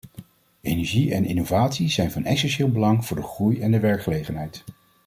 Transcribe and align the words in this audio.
Energie 0.61 1.11
en 1.13 1.25
innovatie 1.25 1.89
zijn 1.89 2.11
van 2.11 2.23
essentieel 2.25 2.71
belang 2.71 3.05
voor 3.05 3.17
de 3.17 3.23
groei 3.23 3.61
en 3.61 3.71
de 3.71 3.79
werkgelegenheid. 3.79 4.63